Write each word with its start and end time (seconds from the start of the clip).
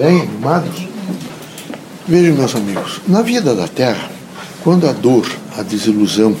Bem 0.00 0.22
animados? 0.22 0.88
Vejam, 2.08 2.34
meus 2.34 2.56
amigos, 2.56 3.02
na 3.06 3.20
vida 3.20 3.54
da 3.54 3.68
Terra, 3.68 4.10
quando 4.64 4.88
a 4.88 4.92
dor, 4.92 5.30
a 5.58 5.62
desilusão, 5.62 6.34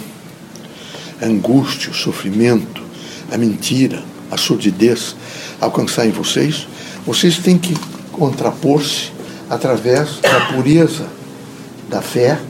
a 1.20 1.26
angústia, 1.26 1.90
o 1.90 1.94
sofrimento, 1.94 2.82
a 3.30 3.36
mentira, 3.36 4.02
a 4.30 4.38
surdidez 4.38 5.14
alcançarem 5.60 6.10
vocês, 6.10 6.66
vocês 7.04 7.36
têm 7.36 7.58
que 7.58 7.76
contrapor-se 8.10 9.12
através 9.50 10.20
da 10.22 10.40
pureza 10.54 11.06
da 11.86 12.00
fé, 12.00 12.40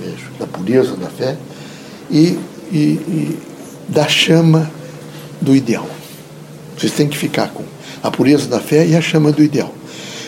vejo, 0.00 0.30
da 0.38 0.46
pureza 0.46 0.96
da 0.96 1.10
fé 1.10 1.36
e, 2.10 2.38
e, 2.72 2.78
e 2.78 3.38
da 3.88 4.08
chama 4.08 4.70
do 5.38 5.54
ideal. 5.54 5.86
Vocês 6.78 6.92
têm 6.94 7.08
que 7.08 7.18
ficar 7.18 7.48
com 7.48 7.64
a 8.02 8.10
pureza 8.10 8.48
da 8.48 8.58
fé 8.58 8.86
e 8.86 8.96
a 8.96 9.02
chama 9.02 9.30
do 9.30 9.42
ideal. 9.42 9.83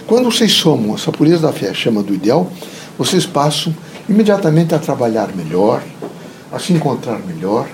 Quando 0.07 0.31
vocês 0.31 0.53
somam 0.53 0.95
essa 0.95 1.11
pureza 1.11 1.43
da 1.43 1.53
fé, 1.53 1.75
chama 1.75 2.01
do 2.01 2.15
ideal, 2.15 2.51
vocês 2.97 3.27
passam 3.27 3.75
imediatamente 4.09 4.73
a 4.73 4.79
trabalhar 4.79 5.35
melhor, 5.35 5.83
a 6.53 6.61
se 6.61 6.73
encontrar 6.73 7.19
melhor 7.19 7.69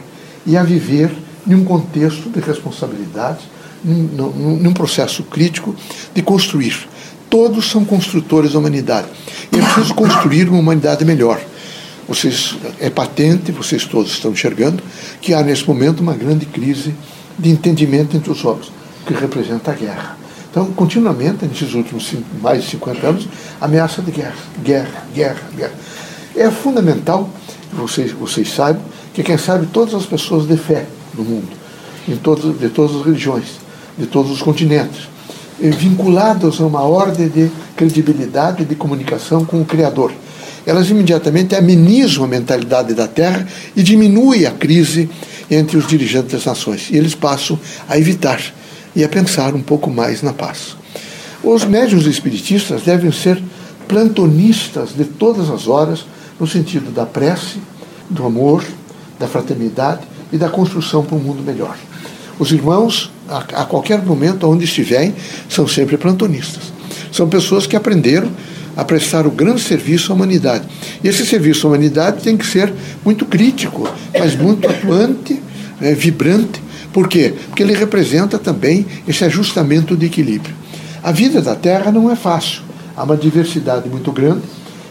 e 0.46 0.56
a 0.56 0.62
viver 0.62 1.10
em 1.46 1.54
um 1.54 1.62
contexto 1.62 2.30
de 2.30 2.40
responsabilidade, 2.40 3.40
num, 3.84 4.56
num 4.56 4.72
processo 4.72 5.22
crítico 5.24 5.76
de 6.14 6.22
construir. 6.22 6.88
Todos 7.28 7.70
são 7.70 7.84
construtores 7.84 8.52
da 8.52 8.58
humanidade. 8.58 9.08
E 9.52 9.58
é 9.58 9.62
preciso 9.62 9.94
construir 9.94 10.48
uma 10.48 10.58
humanidade 10.58 11.04
melhor. 11.04 11.38
Vocês, 12.08 12.56
é 12.80 12.88
patente, 12.88 13.52
vocês 13.52 13.84
todos 13.84 14.10
estão 14.10 14.32
enxergando, 14.32 14.82
que 15.20 15.34
há 15.34 15.42
nesse 15.42 15.66
momento 15.68 16.00
uma 16.00 16.14
grande 16.14 16.46
crise 16.46 16.94
de 17.38 17.50
entendimento 17.50 18.16
entre 18.16 18.30
os 18.30 18.42
homens, 18.42 18.72
que 19.06 19.12
representa 19.12 19.70
a 19.70 19.74
guerra. 19.74 20.21
Então, 20.52 20.66
continuamente, 20.66 21.46
nesses 21.46 21.72
últimos 21.72 22.12
mais 22.42 22.62
de 22.62 22.70
50 22.72 23.06
anos, 23.06 23.28
ameaça 23.58 24.02
de 24.02 24.10
guerra, 24.10 24.36
guerra, 24.62 25.06
guerra, 25.14 25.42
guerra. 25.56 25.72
É 26.36 26.50
fundamental 26.50 27.30
que 27.70 27.74
vocês, 27.74 28.12
vocês 28.12 28.52
saibam 28.52 28.82
que, 29.14 29.22
quem 29.22 29.38
sabe, 29.38 29.66
todas 29.72 29.94
as 29.94 30.04
pessoas 30.04 30.46
de 30.46 30.58
fé 30.58 30.84
no 31.14 31.24
mundo, 31.24 31.48
em 32.06 32.16
todos, 32.16 32.58
de 32.58 32.68
todas 32.68 32.94
as 32.96 33.02
religiões, 33.02 33.46
de 33.96 34.04
todos 34.04 34.30
os 34.30 34.42
continentes, 34.42 35.08
vinculadas 35.58 36.60
a 36.60 36.66
uma 36.66 36.82
ordem 36.82 37.30
de 37.30 37.50
credibilidade 37.74 38.66
de 38.66 38.74
comunicação 38.74 39.46
com 39.46 39.62
o 39.62 39.64
Criador. 39.64 40.12
Elas 40.66 40.90
imediatamente 40.90 41.54
amenizam 41.54 42.24
a 42.24 42.28
mentalidade 42.28 42.92
da 42.92 43.08
Terra 43.08 43.48
e 43.74 43.82
diminuem 43.82 44.44
a 44.44 44.50
crise 44.50 45.08
entre 45.50 45.78
os 45.78 45.86
dirigentes 45.86 46.32
das 46.32 46.44
nações. 46.44 46.90
E 46.90 46.96
eles 46.98 47.14
passam 47.14 47.58
a 47.88 47.96
evitar 47.96 48.38
e 48.94 49.04
a 49.04 49.08
pensar 49.08 49.54
um 49.54 49.62
pouco 49.62 49.90
mais 49.90 50.22
na 50.22 50.32
paz. 50.32 50.76
Os 51.42 51.64
médios 51.64 52.06
espiritistas 52.06 52.82
devem 52.82 53.10
ser 53.10 53.42
plantonistas 53.88 54.90
de 54.96 55.04
todas 55.04 55.50
as 55.50 55.66
horas, 55.66 56.06
no 56.38 56.46
sentido 56.46 56.90
da 56.92 57.04
prece, 57.04 57.58
do 58.08 58.24
amor, 58.24 58.64
da 59.18 59.26
fraternidade 59.26 60.02
e 60.32 60.36
da 60.36 60.48
construção 60.48 61.04
para 61.04 61.16
um 61.16 61.20
mundo 61.20 61.42
melhor. 61.42 61.76
Os 62.38 62.50
irmãos, 62.52 63.10
a, 63.28 63.38
a 63.38 63.64
qualquer 63.64 64.02
momento, 64.02 64.48
onde 64.48 64.64
estiverem, 64.64 65.14
são 65.48 65.66
sempre 65.66 65.96
plantonistas. 65.96 66.72
São 67.10 67.28
pessoas 67.28 67.66
que 67.66 67.76
aprenderam 67.76 68.30
a 68.76 68.84
prestar 68.84 69.26
o 69.26 69.30
grande 69.30 69.60
serviço 69.60 70.12
à 70.12 70.14
humanidade. 70.14 70.66
E 71.04 71.08
esse 71.08 71.26
serviço 71.26 71.66
à 71.66 71.70
humanidade 71.70 72.22
tem 72.22 72.36
que 72.36 72.46
ser 72.46 72.72
muito 73.04 73.26
crítico, 73.26 73.88
mas 74.18 74.34
muito 74.34 74.68
atuante, 74.68 75.42
é, 75.80 75.94
vibrante. 75.94 76.61
Por 76.92 77.08
quê? 77.08 77.34
Porque 77.48 77.62
ele 77.62 77.74
representa 77.74 78.38
também 78.38 78.86
esse 79.08 79.24
ajustamento 79.24 79.96
de 79.96 80.06
equilíbrio. 80.06 80.54
A 81.02 81.10
vida 81.10 81.40
da 81.40 81.54
Terra 81.54 81.90
não 81.90 82.10
é 82.10 82.16
fácil. 82.16 82.62
Há 82.96 83.04
uma 83.04 83.16
diversidade 83.16 83.88
muito 83.88 84.12
grande 84.12 84.42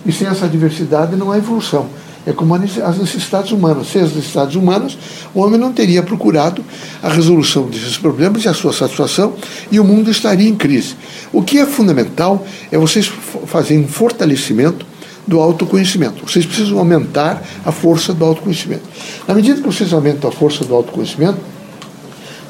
e 0.06 0.12
sem 0.12 0.28
essa 0.28 0.48
diversidade 0.48 1.16
não 1.16 1.32
há 1.32 1.38
evolução. 1.38 1.88
É 2.26 2.32
como 2.32 2.54
as 2.54 2.98
necessidades 2.98 3.52
humanas. 3.52 3.88
Sem 3.88 4.02
as 4.02 4.14
necessidades 4.14 4.56
humanas, 4.56 4.98
o 5.34 5.40
homem 5.40 5.60
não 5.60 5.72
teria 5.72 6.04
procurado 6.04 6.64
a 7.02 7.10
resolução 7.10 7.68
desses 7.68 7.98
problemas 7.98 8.44
e 8.46 8.48
a 8.48 8.54
sua 8.54 8.74
satisfação, 8.74 9.34
e 9.72 9.80
o 9.80 9.84
mundo 9.84 10.12
estaria 10.12 10.48
em 10.48 10.56
crise. 10.56 10.96
O 11.34 11.42
que 11.42 11.58
é 11.58 11.66
fundamental 11.66 12.46
é 12.72 12.78
vocês 12.78 13.12
fazerem 13.48 13.84
um 13.84 13.88
fortalecimento 13.88 14.86
do 15.28 15.40
autoconhecimento. 15.40 16.28
Vocês 16.28 16.46
precisam 16.46 16.78
aumentar 16.78 17.42
a 17.66 17.72
força 17.72 18.14
do 18.14 18.24
autoconhecimento. 18.24 18.84
Na 19.28 19.34
medida 19.34 19.60
que 19.60 19.66
vocês 19.66 19.92
aumentam 19.94 20.30
a 20.30 20.34
força 20.34 20.64
do 20.64 20.76
autoconhecimento, 20.76 21.40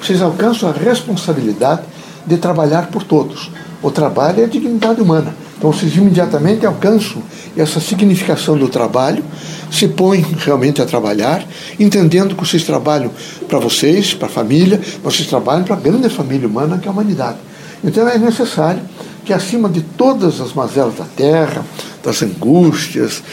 vocês 0.02 0.22
alcançam 0.22 0.70
a 0.70 0.74
responsabilidade 0.74 1.84
de 2.26 2.38
trabalhar 2.38 2.88
por 2.88 3.04
todos. 3.04 3.52
O 3.82 3.92
trabalho 3.92 4.42
é 4.42 4.46
a 4.46 4.48
dignidade 4.48 5.02
humana. 5.02 5.34
Então 5.58 5.72
vocês 5.72 5.96
imediatamente 5.96 6.66
alcançam 6.66 7.22
essa 7.56 7.80
significação 7.80 8.58
do 8.58 8.68
trabalho, 8.68 9.24
se 9.70 9.88
põem 9.88 10.26
realmente 10.40 10.82
a 10.82 10.86
trabalhar, 10.86 11.46
entendendo 11.80 12.36
que 12.36 12.44
vocês 12.44 12.64
trabalham 12.64 13.12
para 13.48 13.60
vocês, 13.60 14.14
para 14.14 14.28
a 14.28 14.32
família, 14.32 14.82
vocês 15.04 15.28
trabalham 15.28 15.64
para 15.64 15.76
a 15.76 15.80
grande 15.80 16.10
família 16.10 16.48
humana 16.48 16.80
que 16.80 16.88
é 16.88 16.90
a 16.90 16.92
humanidade. 16.92 17.38
Então 17.84 18.08
é 18.08 18.18
necessário 18.18 18.82
que 19.24 19.32
acima 19.32 19.70
de 19.70 19.82
todas 19.82 20.42
as 20.42 20.54
mazelas 20.54 20.96
da 20.96 21.06
terra, 21.06 21.64
das 22.04 22.22
angústias, 22.24 23.24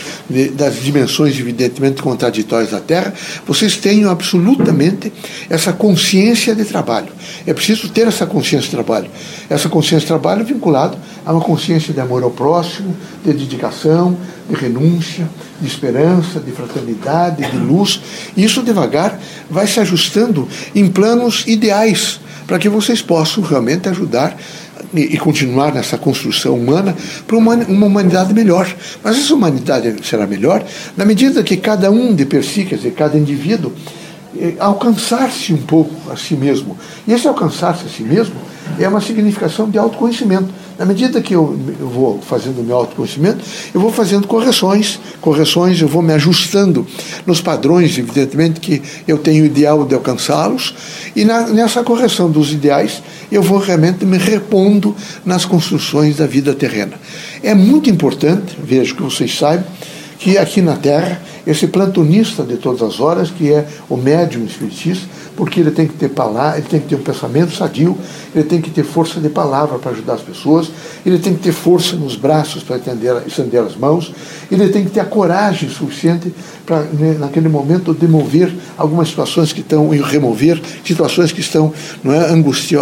das 0.54 0.82
dimensões 0.82 1.38
evidentemente 1.38 2.02
contraditórias 2.02 2.70
da 2.70 2.80
Terra, 2.80 3.12
vocês 3.46 3.76
tenham 3.76 4.10
absolutamente 4.10 5.12
essa 5.48 5.72
consciência 5.72 6.54
de 6.54 6.64
trabalho. 6.64 7.08
É 7.46 7.54
preciso 7.54 7.88
ter 7.88 8.06
essa 8.06 8.26
consciência 8.26 8.66
de 8.66 8.74
trabalho. 8.76 9.10
Essa 9.48 9.68
consciência 9.68 10.00
de 10.00 10.06
trabalho 10.06 10.44
vinculada 10.44 10.98
a 11.24 11.32
uma 11.32 11.40
consciência 11.40 11.92
de 11.92 12.00
amor 12.00 12.22
ao 12.22 12.30
próximo, 12.30 12.96
de 13.24 13.32
dedicação, 13.32 14.16
de 14.48 14.54
renúncia, 14.54 15.28
de 15.60 15.66
esperança, 15.66 16.40
de 16.40 16.52
fraternidade, 16.52 17.50
de 17.50 17.56
luz. 17.56 18.00
Isso 18.36 18.62
devagar 18.62 19.18
vai 19.50 19.66
se 19.66 19.80
ajustando 19.80 20.48
em 20.74 20.88
planos 20.88 21.44
ideais 21.46 22.20
para 22.46 22.58
que 22.58 22.68
vocês 22.68 23.02
possam 23.02 23.42
realmente 23.42 23.90
ajudar 23.90 24.34
e, 24.94 25.16
continuar 25.18 25.72
nessa 25.74 25.98
construção 25.98 26.56
humana 26.56 26.96
para 27.26 27.36
uma, 27.36 27.54
uma 27.54 27.86
humanidade 27.86 28.32
melhor. 28.32 28.72
Mas 29.02 29.18
essa 29.18 29.34
humanidade 29.34 29.94
será 30.02 30.26
melhor 30.26 30.64
na 30.96 31.04
medida 31.04 31.42
que 31.42 31.56
cada 31.56 31.90
um 31.90 32.14
de 32.14 32.24
per 32.24 32.44
si, 32.44 32.64
quer 32.64 32.76
dizer, 32.76 32.92
cada 32.92 33.16
indivíduo, 33.16 33.72
alcançar-se 34.58 35.52
um 35.52 35.58
pouco 35.58 35.94
a 36.10 36.16
si 36.16 36.34
mesmo. 36.34 36.76
E 37.06 37.12
esse 37.12 37.26
alcançar-se 37.26 37.86
a 37.86 37.88
si 37.88 38.02
mesmo 38.02 38.34
é 38.78 38.86
uma 38.88 39.00
significação 39.00 39.68
de 39.68 39.78
autoconhecimento. 39.78 40.48
Na 40.78 40.84
medida 40.84 41.20
que 41.20 41.34
eu, 41.34 41.58
eu 41.80 41.88
vou 41.88 42.20
fazendo 42.20 42.60
o 42.60 42.62
meu 42.62 42.76
autoconhecimento, 42.76 43.44
eu 43.74 43.80
vou 43.80 43.90
fazendo 43.90 44.28
correções, 44.28 45.00
correções, 45.20 45.80
eu 45.80 45.88
vou 45.88 46.02
me 46.02 46.12
ajustando 46.12 46.86
nos 47.26 47.40
padrões, 47.40 47.98
evidentemente, 47.98 48.60
que 48.60 48.80
eu 49.06 49.18
tenho 49.18 49.42
o 49.42 49.46
ideal 49.46 49.84
de 49.84 49.94
alcançá-los, 49.94 50.74
e 51.16 51.24
na, 51.24 51.48
nessa 51.48 51.82
correção 51.82 52.30
dos 52.30 52.52
ideais, 52.52 53.02
eu 53.32 53.42
vou 53.42 53.58
realmente 53.58 54.04
me 54.04 54.18
repondo 54.18 54.94
nas 55.24 55.44
construções 55.44 56.16
da 56.16 56.26
vida 56.26 56.54
terrena. 56.54 56.92
É 57.42 57.54
muito 57.54 57.90
importante, 57.90 58.56
vejo 58.62 58.94
que 58.94 59.02
vocês 59.02 59.36
saibam, 59.36 59.66
que 60.18 60.38
aqui 60.38 60.62
na 60.62 60.76
Terra, 60.76 61.20
esse 61.48 61.66
plantonista 61.66 62.42
de 62.42 62.58
todas 62.58 62.82
as 62.82 63.00
horas, 63.00 63.30
que 63.30 63.50
é 63.50 63.66
o 63.88 63.96
médium 63.96 64.44
espiritista, 64.44 65.08
porque 65.34 65.60
ele 65.60 65.70
tem 65.70 65.86
que 65.86 65.94
ter 65.94 66.10
palavra, 66.10 66.58
ele 66.58 66.66
tem 66.68 66.78
que 66.78 66.88
ter 66.88 66.96
um 66.96 67.02
pensamento 67.02 67.56
sadio, 67.56 67.96
ele 68.34 68.44
tem 68.44 68.60
que 68.60 68.68
ter 68.70 68.84
força 68.84 69.18
de 69.18 69.30
palavra 69.30 69.78
para 69.78 69.92
ajudar 69.92 70.14
as 70.14 70.20
pessoas, 70.20 70.70
ele 71.06 71.18
tem 71.18 71.34
que 71.34 71.40
ter 71.40 71.52
força 71.52 71.96
nos 71.96 72.16
braços 72.16 72.62
para 72.62 72.76
estender, 72.76 73.62
as 73.62 73.74
mãos, 73.74 74.12
ele 74.52 74.68
tem 74.68 74.84
que 74.84 74.90
ter 74.90 75.00
a 75.00 75.06
coragem 75.06 75.70
suficiente 75.70 76.34
para, 76.66 76.82
né, 76.82 77.16
naquele 77.18 77.48
momento, 77.48 77.94
demover 77.94 78.52
algumas 78.76 79.08
situações 79.08 79.50
que 79.50 79.60
estão, 79.60 79.94
e 79.94 80.02
remover 80.02 80.60
situações 80.84 81.32
que 81.32 81.40
estão 81.40 81.72
não 82.04 82.12
é, 82.12 82.30
angustia, 82.30 82.80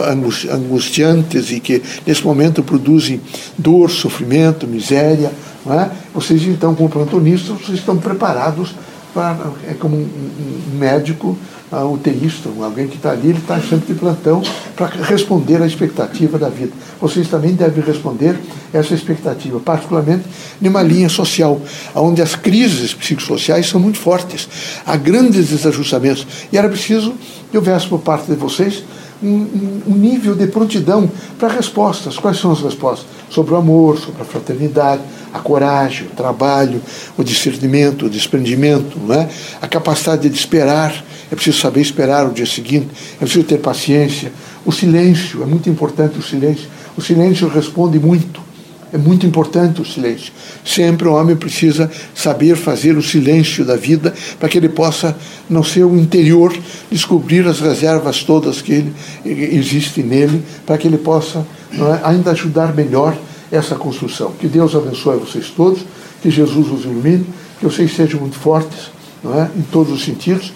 angustiantes 0.53 1.53
e 1.53 1.61
que, 1.61 1.81
nesse 2.05 2.25
momento, 2.25 2.65
produzem 2.65 3.21
dor, 3.57 3.93
sofrimento, 3.93 4.67
miséria. 4.67 5.31
Não 5.67 5.81
é? 5.81 5.91
Vocês, 6.15 6.43
então, 6.45 6.75
como 6.75 6.89
plantonistas, 6.89 7.61
vocês 7.61 7.79
estão 7.79 7.97
preparados 7.99 8.75
para, 9.13 9.37
é 9.69 9.75
como 9.75 9.97
um, 9.97 10.01
um 10.01 10.79
médico 10.79 11.37
a 11.71 11.85
UTIista, 11.85 12.49
alguém 12.63 12.87
que 12.87 12.97
está 12.97 13.11
ali, 13.11 13.31
ele 13.31 13.39
está 13.39 13.61
sempre 13.61 13.93
de 13.93 13.99
plantão 13.99 14.41
para 14.77 14.87
responder 14.87 15.61
à 15.61 15.67
expectativa 15.67 16.39
da 16.39 16.49
vida. 16.49 16.73
Vocês 17.01 17.29
também 17.29 17.55
devem 17.55 17.83
responder 17.83 18.39
essa 18.73 18.95
expectativa, 18.95 19.59
particularmente 19.59 20.25
numa 20.61 20.83
linha 20.83 21.09
social, 21.09 21.61
onde 21.95 22.23
as 22.23 22.37
crises 22.37 22.95
psicossociais 22.95 23.69
são 23.69 23.81
muito 23.81 23.99
fortes, 23.99 24.49
há 24.87 24.97
grandes 24.97 25.49
desajustamentos, 25.49 26.27
e 26.53 26.57
era 26.57 26.69
preciso 26.69 27.15
que 27.51 27.57
houvesse 27.57 27.89
por 27.89 27.99
parte 27.99 28.31
de 28.31 28.37
vocês 28.37 28.85
um, 29.23 29.95
nível 29.95 30.35
de 30.35 30.47
prontidão 30.47 31.11
para 31.39 31.49
respostas. 31.49 32.19
Quais 32.19 32.39
são 32.39 32.53
as 32.53 32.61
respostas? 32.61 33.07
Sobre 33.31 33.55
o 33.55 33.57
amor, 33.57 33.99
sobre 33.99 34.23
a 34.23 34.25
fraternidade, 34.25 35.03
a 35.33 35.39
coragem, 35.39 36.07
o 36.07 36.11
trabalho, 36.11 36.81
o 37.17 37.25
discernimento, 37.25 38.07
o 38.07 38.11
desprendimento, 38.11 38.99
não 38.99 39.15
é? 39.15 39.29
a 39.61 39.67
capacidade 39.67 40.29
de 40.29 40.37
esperar 40.37 41.05
é 41.31 41.35
preciso 41.35 41.59
saber 41.59 41.81
esperar 41.81 42.27
o 42.27 42.33
dia 42.33 42.47
seguinte, 42.47 42.89
é 43.17 43.25
preciso 43.25 43.45
ter 43.45 43.59
paciência. 43.59 44.33
O 44.65 44.73
silêncio, 44.73 45.43
é 45.43 45.47
muito 45.47 45.69
importante 45.69 46.19
o 46.19 46.23
silêncio. 46.23 46.69
O 46.97 47.03
silêncio 47.03 47.49
responde 47.49 47.99
muito. 47.99 48.46
É 48.93 48.99
muito 48.99 49.27
importante 49.27 49.81
o 49.81 49.85
silêncio. 49.85 50.33
Sempre 50.65 51.09
o 51.09 51.15
homem 51.15 51.35
precisa 51.35 51.91
saber 52.15 52.57
fazer 52.57 52.97
o 52.97 53.03
silêncio 53.03 53.65
da 53.65 53.77
vida 53.77 54.15
para 54.39 54.49
que 54.49 54.57
ele 54.57 54.69
possa, 54.69 55.17
no 55.51 55.65
seu 55.65 55.97
interior, 55.97 56.57
descobrir 56.91 57.47
as 57.47 57.61
reservas 57.61 58.23
todas 58.23 58.63
que 58.63 58.73
ele, 58.73 58.95
existem 59.25 60.05
nele, 60.05 60.43
para 60.65 60.79
que 60.79 60.87
ele 60.87 60.99
possa 60.99 61.45
é, 61.73 62.01
ainda 62.05 62.31
ajudar 62.31 62.75
melhor 62.75 63.17
essa 63.51 63.75
construção. 63.75 64.33
Que 64.39 64.47
Deus 64.47 64.75
abençoe 64.75 65.19
vocês 65.19 65.51
todos, 65.51 65.85
que 66.23 66.31
Jesus 66.31 66.71
os 66.71 66.85
ilumine, 66.85 67.27
que 67.59 67.67
vocês 67.67 67.95
sejam 67.95 68.21
muito 68.21 68.39
fortes 68.39 68.91
é, 69.25 69.59
em 69.59 69.63
todos 69.63 69.93
os 69.93 70.05
sentidos. 70.05 70.53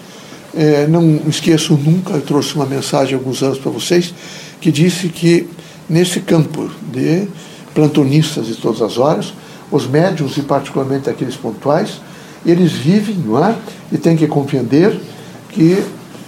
É, 0.53 0.87
não 0.87 1.21
esqueçam 1.27 1.77
nunca, 1.77 2.13
eu 2.13 2.21
trouxe 2.21 2.55
uma 2.55 2.65
mensagem 2.65 3.13
há 3.13 3.17
alguns 3.17 3.41
anos 3.43 3.57
para 3.57 3.71
vocês, 3.71 4.13
que 4.59 4.71
disse 4.71 5.09
que 5.09 5.47
nesse 5.89 6.21
campo 6.21 6.69
de 6.91 7.27
plantonistas 7.73 8.47
de 8.47 8.55
todas 8.55 8.81
as 8.81 8.97
horas, 8.97 9.33
os 9.71 9.87
médios 9.87 10.37
e 10.37 10.41
particularmente 10.41 11.09
aqueles 11.09 11.35
pontuais, 11.35 12.01
eles 12.45 12.71
vivem, 12.71 13.15
não 13.15 13.43
é? 13.43 13.55
E 13.91 13.97
têm 13.97 14.17
que 14.17 14.27
compreender 14.27 14.99
que 15.49 15.83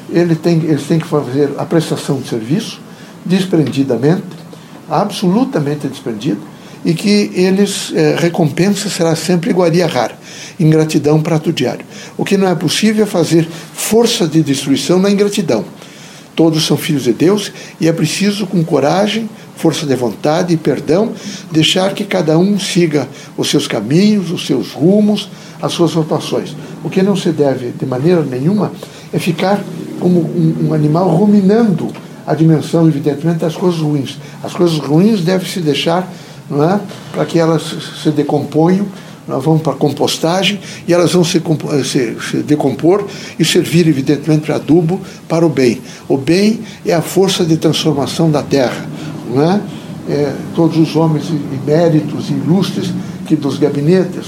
ele 0.09 0.35
tem, 0.35 0.57
eles 0.63 0.83
têm 0.83 0.99
que 0.99 1.07
fazer 1.07 1.51
a 1.57 1.65
prestação 1.65 2.19
de 2.19 2.27
serviço 2.27 2.79
desprendidamente, 3.25 4.23
absolutamente 4.89 5.87
desprendido, 5.87 6.41
e 6.85 6.93
que 6.93 7.31
eles, 7.33 7.93
eh, 7.95 8.15
recompensa 8.19 8.89
será 8.89 9.15
sempre 9.15 9.49
iguaria 9.49 9.87
rara, 9.87 10.17
ingratidão 10.59 11.21
prato 11.21 11.53
diário. 11.53 11.85
O 12.17 12.25
que 12.25 12.35
não 12.35 12.47
é 12.47 12.55
possível 12.55 13.05
é 13.05 13.07
fazer 13.07 13.47
força 13.73 14.27
de 14.27 14.41
destruição 14.41 14.99
na 14.99 15.09
ingratidão. 15.09 15.63
Todos 16.35 16.65
são 16.65 16.75
filhos 16.75 17.03
de 17.03 17.13
Deus 17.13 17.51
e 17.79 17.87
é 17.87 17.93
preciso, 17.93 18.45
com 18.45 18.63
coragem, 18.63 19.29
força 19.63 19.85
de 19.85 19.95
vontade 19.95 20.53
e 20.53 20.57
perdão, 20.57 21.13
deixar 21.49 21.93
que 21.93 22.03
cada 22.03 22.37
um 22.37 22.59
siga 22.59 23.07
os 23.37 23.49
seus 23.49 23.65
caminhos, 23.65 24.29
os 24.29 24.45
seus 24.45 24.73
rumos, 24.73 25.29
as 25.61 25.71
suas 25.71 25.93
rotações. 25.93 26.53
O 26.83 26.89
que 26.89 27.01
não 27.01 27.15
se 27.15 27.31
deve, 27.31 27.71
de 27.71 27.85
maneira 27.85 28.21
nenhuma, 28.23 28.73
é 29.13 29.17
ficar 29.17 29.63
como 30.01 30.19
um, 30.19 30.67
um 30.67 30.73
animal 30.73 31.07
ruminando 31.07 31.87
a 32.27 32.35
dimensão, 32.35 32.89
evidentemente, 32.89 33.39
das 33.39 33.55
coisas 33.55 33.79
ruins. 33.79 34.17
As 34.43 34.51
coisas 34.51 34.79
ruins 34.79 35.21
devem 35.21 35.47
se 35.47 35.61
deixar 35.61 36.11
é? 36.51 36.79
para 37.13 37.23
que 37.23 37.39
elas 37.39 37.63
se 38.03 38.11
decomponham 38.11 38.85
nós 39.25 39.41
vamos 39.41 39.61
para 39.61 39.71
a 39.71 39.75
compostagem 39.77 40.59
e 40.85 40.93
elas 40.93 41.13
vão 41.13 41.23
se, 41.23 41.41
se, 41.85 42.17
se, 42.19 42.37
decompor 42.43 43.07
e 43.39 43.45
servir, 43.45 43.87
evidentemente, 43.87 44.45
para 44.45 44.55
adubo 44.55 44.99
para 45.29 45.45
o 45.45 45.49
bem. 45.49 45.81
O 46.09 46.17
bem 46.17 46.59
é 46.85 46.93
a 46.93 47.01
força 47.01 47.45
de 47.45 47.55
transformação 47.55 48.29
da 48.29 48.43
terra. 48.43 48.85
Não 49.33 49.51
é? 49.51 49.61
todos 50.53 50.77
os 50.77 50.95
homens 50.97 51.25
méritos 51.65 52.29
e 52.29 52.33
ilustres 52.33 52.91
que 53.25 53.37
dos 53.37 53.57
gabinetes 53.57 54.25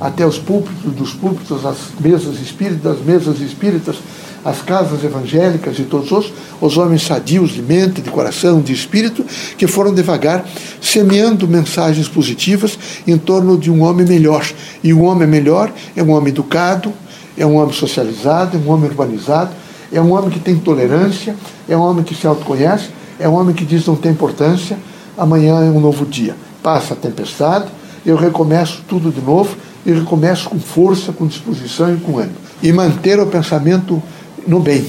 até 0.00 0.26
os 0.26 0.38
púlpitos, 0.38 0.92
dos 0.92 1.12
púlpitos, 1.14 1.64
as 1.64 1.78
mesas 2.00 2.38
espíritas, 2.40 2.82
das 2.82 3.04
mesas 3.04 3.40
espíritas, 3.40 3.96
as 4.44 4.62
casas 4.62 5.02
evangélicas 5.02 5.78
e 5.78 5.82
todos 5.82 6.12
os, 6.12 6.32
os 6.60 6.76
homens 6.76 7.02
sadios 7.02 7.50
de 7.50 7.62
mente, 7.62 8.00
de 8.00 8.10
coração, 8.10 8.60
de 8.60 8.72
espírito, 8.72 9.24
que 9.56 9.66
foram 9.66 9.92
devagar 9.92 10.44
semeando 10.80 11.48
mensagens 11.48 12.08
positivas 12.08 12.78
em 13.06 13.18
torno 13.18 13.58
de 13.58 13.70
um 13.70 13.82
homem 13.82 14.06
melhor. 14.06 14.46
E 14.84 14.92
um 14.92 15.04
homem 15.04 15.26
melhor 15.26 15.72
é 15.96 16.02
um 16.02 16.10
homem 16.10 16.28
educado, 16.28 16.92
é 17.36 17.44
um 17.44 17.56
homem 17.56 17.74
socializado, 17.74 18.56
é 18.56 18.60
um 18.60 18.70
homem 18.70 18.88
urbanizado, 18.88 19.50
é 19.92 20.00
um 20.00 20.12
homem 20.12 20.30
que 20.30 20.38
tem 20.38 20.56
tolerância, 20.56 21.34
é 21.68 21.76
um 21.76 21.80
homem 21.80 22.04
que 22.04 22.14
se 22.14 22.26
autoconhece, 22.26 22.90
é 23.18 23.28
um 23.28 23.34
homem 23.34 23.54
que 23.54 23.64
diz 23.64 23.86
não 23.86 23.96
tem 23.96 24.12
importância, 24.12 24.78
amanhã 25.16 25.64
é 25.64 25.70
um 25.70 25.80
novo 25.80 26.04
dia. 26.04 26.36
Passa 26.62 26.94
a 26.94 26.96
tempestade, 26.96 27.66
eu 28.04 28.16
recomeço 28.16 28.82
tudo 28.88 29.10
de 29.10 29.20
novo, 29.20 29.56
e 29.86 29.92
recomeço 29.92 30.48
com 30.48 30.58
força, 30.58 31.12
com 31.12 31.26
disposição 31.26 31.94
e 31.94 31.96
com 31.98 32.18
ânimo. 32.18 32.34
E 32.60 32.72
manter 32.72 33.20
o 33.20 33.26
pensamento 33.26 34.02
no 34.46 34.58
bem, 34.58 34.84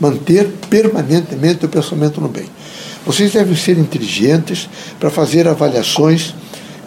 manter 0.00 0.48
permanentemente 0.68 1.64
o 1.64 1.68
pensamento 1.68 2.20
no 2.20 2.28
bem. 2.28 2.46
Vocês 3.06 3.32
devem 3.32 3.54
ser 3.54 3.78
inteligentes 3.78 4.68
para 4.98 5.08
fazer 5.08 5.46
avaliações 5.46 6.34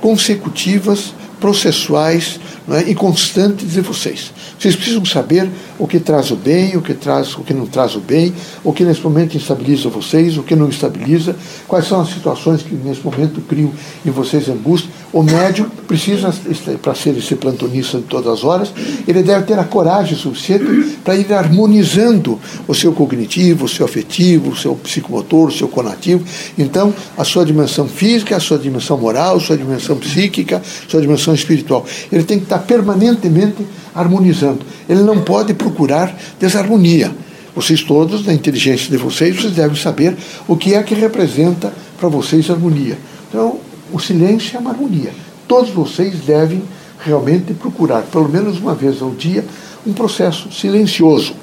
consecutivas, 0.01 1.13
processuais 1.39 2.39
é? 2.69 2.89
e 2.89 2.95
constantes 2.95 3.71
de 3.71 3.81
vocês. 3.81 4.31
Vocês 4.59 4.75
precisam 4.75 5.05
saber 5.05 5.49
o 5.77 5.87
que 5.87 5.99
traz 5.99 6.31
o 6.31 6.35
bem, 6.35 6.75
o 6.77 6.81
que 6.81 6.93
traz, 6.93 7.35
o 7.35 7.41
que 7.41 7.53
não 7.53 7.65
traz 7.65 7.95
o 7.95 7.99
bem, 7.99 8.33
o 8.63 8.71
que 8.71 8.83
nesse 8.83 9.01
momento 9.01 9.35
estabiliza 9.35 9.89
vocês, 9.89 10.37
o 10.37 10.43
que 10.43 10.55
não 10.55 10.69
estabiliza, 10.69 11.35
quais 11.67 11.87
são 11.87 12.01
as 12.01 12.09
situações 12.09 12.61
que 12.61 12.75
nesse 12.75 13.01
momento 13.03 13.41
criam 13.41 13.71
em 14.05 14.11
vocês 14.11 14.47
angústia. 14.49 14.89
O 15.11 15.21
médium 15.21 15.69
precisa, 15.87 16.33
para 16.81 16.95
ser 16.95 17.15
esse 17.17 17.35
plantonista 17.35 17.97
de 17.97 18.05
todas 18.05 18.33
as 18.33 18.43
horas, 18.43 18.73
ele 19.07 19.21
deve 19.21 19.45
ter 19.45 19.59
a 19.59 19.63
coragem 19.63 20.17
suficiente 20.17 20.97
para 21.03 21.15
ir 21.15 21.31
harmonizando 21.31 22.39
o 22.67 22.73
seu 22.73 22.93
cognitivo, 22.93 23.65
o 23.65 23.69
seu 23.69 23.85
afetivo, 23.85 24.51
o 24.51 24.55
seu 24.55 24.75
psicomotor, 24.75 25.49
o 25.49 25.51
seu 25.51 25.67
conativo. 25.67 26.23
Então, 26.57 26.93
a 27.17 27.23
sua 27.23 27.45
dimensão 27.45 27.87
física, 27.87 28.35
a 28.35 28.39
sua 28.39 28.57
dimensão 28.57 28.97
moral, 28.97 29.37
a 29.37 29.39
sua 29.39 29.57
dimensão 29.57 29.97
psíquica, 29.97 30.57
a 30.57 30.89
sua 30.89 31.01
dimensão 31.01 31.33
espiritual. 31.33 31.85
Ele 32.11 32.23
tem 32.23 32.37
que 32.37 32.45
estar 32.45 32.59
permanentemente 32.59 33.65
harmonizando. 33.93 34.65
Ele 34.89 35.01
não 35.01 35.21
pode 35.21 35.53
procurar 35.73 36.15
desarmonia. 36.39 37.11
Vocês 37.55 37.81
todos, 37.81 38.25
na 38.25 38.33
inteligência 38.33 38.89
de 38.89 38.97
vocês, 38.97 39.35
vocês 39.35 39.53
devem 39.53 39.75
saber 39.75 40.15
o 40.47 40.55
que 40.55 40.73
é 40.73 40.83
que 40.83 40.93
representa 40.93 41.73
para 41.99 42.07
vocês 42.07 42.49
harmonia. 42.49 42.97
Então, 43.29 43.59
o 43.91 43.99
silêncio 43.99 44.55
é 44.55 44.59
uma 44.59 44.71
harmonia. 44.71 45.11
Todos 45.47 45.71
vocês 45.71 46.15
devem 46.21 46.63
realmente 46.99 47.53
procurar, 47.53 48.03
pelo 48.03 48.29
menos 48.29 48.57
uma 48.57 48.73
vez 48.73 49.01
ao 49.01 49.11
dia, 49.11 49.45
um 49.85 49.93
processo 49.93 50.51
silencioso. 50.51 51.35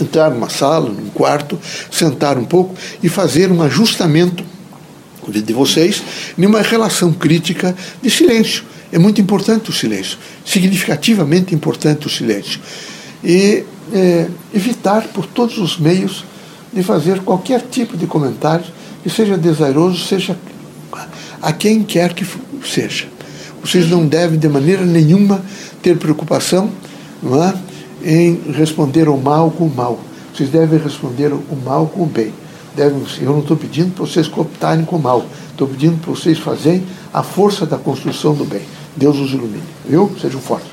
Entrar 0.00 0.30
numa 0.30 0.50
sala, 0.50 0.90
num 0.90 1.10
quarto, 1.10 1.58
sentar 1.90 2.36
um 2.36 2.44
pouco 2.44 2.74
e 3.02 3.08
fazer 3.08 3.50
um 3.50 3.62
ajustamento 3.62 4.42
de 5.28 5.52
vocês 5.52 6.02
numa 6.36 6.60
relação 6.60 7.12
crítica 7.12 7.74
de 8.02 8.10
silêncio. 8.10 8.64
É 8.90 8.98
muito 8.98 9.20
importante 9.20 9.70
o 9.70 9.72
silêncio, 9.72 10.18
significativamente 10.44 11.54
importante 11.54 12.06
o 12.06 12.10
silêncio. 12.10 12.60
E 13.24 13.64
é, 13.92 14.28
evitar 14.54 15.08
por 15.08 15.26
todos 15.26 15.58
os 15.58 15.78
meios 15.78 16.24
de 16.72 16.82
fazer 16.82 17.20
qualquer 17.20 17.62
tipo 17.62 17.96
de 17.96 18.06
comentário 18.06 18.64
que 19.02 19.10
seja 19.10 19.36
desairoso, 19.36 20.04
seja 20.04 20.36
a 21.40 21.52
quem 21.52 21.82
quer 21.82 22.14
que 22.14 22.26
seja. 22.64 23.06
Vocês 23.62 23.88
não 23.88 24.06
devem 24.06 24.38
de 24.38 24.48
maneira 24.48 24.84
nenhuma 24.84 25.42
ter 25.82 25.96
preocupação 25.96 26.70
não 27.22 27.42
é, 27.42 27.54
em 28.04 28.40
responder 28.52 29.08
o 29.08 29.16
mal 29.16 29.50
com 29.50 29.66
o 29.66 29.74
mal. 29.74 30.00
Vocês 30.34 30.48
devem 30.48 30.78
responder 30.78 31.32
o 31.32 31.56
mal 31.64 31.86
com 31.86 32.02
o 32.02 32.06
bem. 32.06 32.32
Devem, 32.74 33.02
eu 33.20 33.32
não 33.32 33.40
estou 33.40 33.56
pedindo 33.56 33.94
para 33.94 34.06
vocês 34.06 34.26
cooptarem 34.26 34.84
com 34.84 34.96
o 34.96 35.02
mal. 35.02 35.24
Estou 35.50 35.68
pedindo 35.68 35.98
para 36.00 36.10
vocês 36.10 36.38
fazerem 36.38 36.82
a 37.12 37.22
força 37.22 37.66
da 37.66 37.76
construção 37.76 38.34
do 38.34 38.44
bem. 38.44 38.62
Deus 38.96 39.18
os 39.18 39.30
ilumine. 39.32 39.62
Viu? 39.88 40.10
Sejam 40.20 40.40
fortes. 40.40 40.71